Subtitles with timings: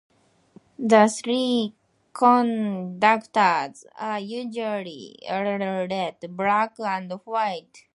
[0.79, 1.75] The three
[2.13, 7.85] conductors are usually coloured red, black, and white.